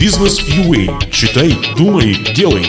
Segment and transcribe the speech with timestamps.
[0.00, 1.10] Бизнес UA.
[1.10, 2.66] Читай, думай, делай.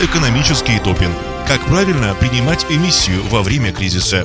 [0.00, 1.14] Экономический топинг.
[1.46, 4.24] Как правильно принимать эмиссию во время кризиса.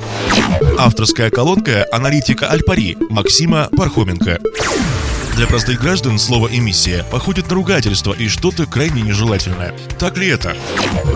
[0.80, 4.40] Авторская колонка аналитика Альпари Максима Пархоменко.
[5.38, 9.72] Для простых граждан слово «эмиссия» походит на ругательство и что-то крайне нежелательное.
[10.00, 10.58] Так ли это?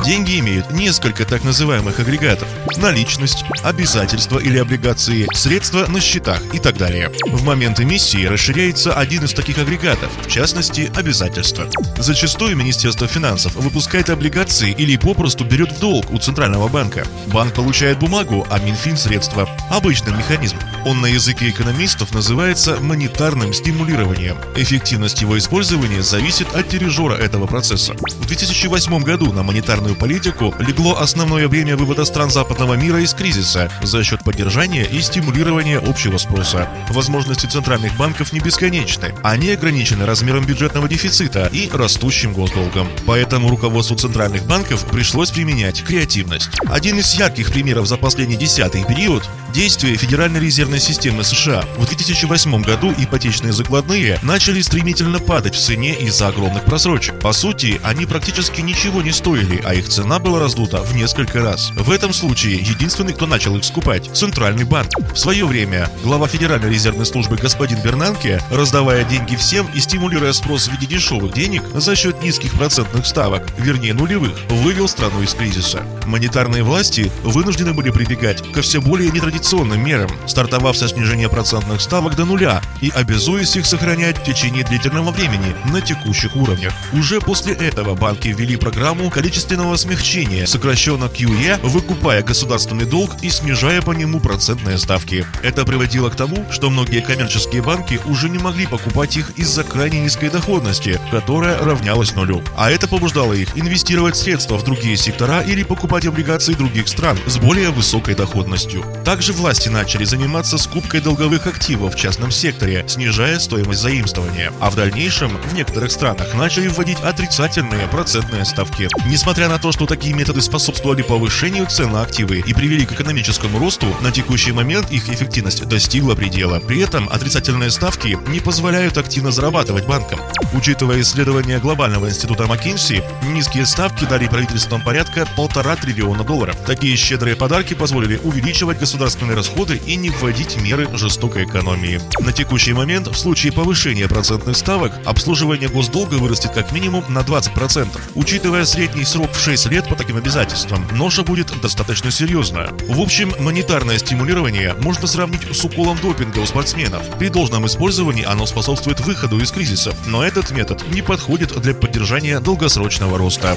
[0.05, 2.47] Деньги имеют несколько так называемых агрегатов.
[2.77, 7.11] Наличность, обязательства или облигации, средства на счетах и так далее.
[7.25, 11.67] В момент эмиссии расширяется один из таких агрегатов, в частности, обязательства.
[11.97, 17.07] Зачастую Министерство финансов выпускает облигации или попросту берет в долг у Центрального банка.
[17.25, 19.49] Банк получает бумагу, а Минфин– средства.
[19.71, 20.57] Обычный механизм.
[20.85, 24.37] Он на языке экономистов называется монетарным стимулированием регулированием.
[24.55, 27.93] Эффективность его использования зависит от дирижера этого процесса.
[27.93, 33.71] В 2008 году на монетарную политику легло основное бремя вывода стран западного мира из кризиса
[33.81, 36.69] за счет поддержания и стимулирования общего спроса.
[36.89, 39.13] Возможности центральных банков не бесконечны.
[39.23, 42.87] Они ограничены размером бюджетного дефицита и растущим госдолгом.
[43.05, 46.49] Поэтому руководству центральных банков пришлось применять креативность.
[46.69, 51.65] Один из ярких примеров за последний десятый период– действие Федеральной резервной системы США.
[51.77, 57.19] В 2008 году ипотечные закладные впервые начали стремительно падать в цене из-за огромных просрочек.
[57.19, 61.71] По сути, они практически ничего не стоили, а их цена была раздута в несколько раз.
[61.71, 64.89] В этом случае единственный, кто начал их скупать– Центральный банк.
[65.13, 70.67] В свое время глава Федеральной резервной службы господин Бернанке, раздавая деньги всем и стимулируя спрос
[70.67, 75.83] в виде дешевых денег за счет низких процентных ставок, вернее нулевых, вывел страну из кризиса.
[76.05, 82.15] Монетарные власти вынуждены были прибегать ко все более нетрадиционным мерам, стартовав со снижения процентных ставок
[82.15, 86.71] до нуля и обязуясь их сохранять сохранять в течение длительного времени на текущих уровнях.
[86.93, 93.81] Уже после этого банки ввели программу количественного смягчения, сокращенно QE, выкупая государственный долг и снижая
[93.81, 95.25] по нему процентные ставки.
[95.41, 99.99] Это приводило к тому, что многие коммерческие банки уже не могли покупать их из-за крайне
[100.01, 102.43] низкой доходности, которая равнялась нулю.
[102.55, 107.39] А это побуждало их инвестировать средства в другие сектора или покупать облигации других стран с
[107.39, 108.85] более высокой доходностью.
[109.03, 114.75] Также власти начали заниматься скупкой долговых активов в частном секторе, снижая стоимость заимствования, а в
[114.75, 118.87] дальнейшем в некоторых странах начали вводить отрицательные процентные ставки.
[119.05, 123.59] Несмотря на то, что такие методы способствовали повышению цен на активы и привели к экономическому
[123.59, 126.59] росту, на текущий момент их эффективность достигла предела.
[126.59, 130.19] При этом отрицательные ставки не позволяют активно зарабатывать банкам.
[130.53, 136.55] Учитывая исследования глобального института McKinsey, низкие ставки дали правительствам порядка полтора триллиона долларов.
[136.65, 142.01] Такие щедрые подарки позволили увеличивать государственные расходы и не вводить меры жестокой экономии.
[142.19, 147.89] На текущий момент в случае повышения процентных ставок обслуживание госдолга вырастет как минимум на 20%.
[148.15, 152.69] Учитывая средний срок в 6 лет по таким обязательствам, ноша будет достаточно серьезная.
[152.87, 157.03] В общем, монетарное стимулирование можно сравнить с уколом допинга у спортсменов.
[157.19, 162.39] При должном использовании оно способствует выходу из кризиса, но этот метод не подходит для поддержания
[162.39, 163.55] долгосрочного роста.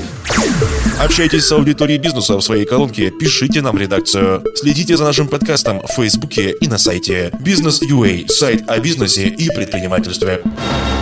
[1.00, 4.44] Общайтесь с аудиторией бизнеса в своей колонке, пишите нам редакцию.
[4.54, 9.93] Следите за нашим подкастом в Фейсбуке и на сайте Бизнес.ua, сайт о бизнесе и предпринимательстве.
[9.94, 10.93] Like just a bit.